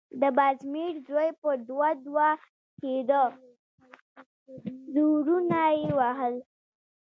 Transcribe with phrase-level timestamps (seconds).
[0.21, 2.29] د بازمير زوی په دوه_ دوه
[2.79, 3.23] کېده،
[4.93, 6.35] زورونه يې وهل…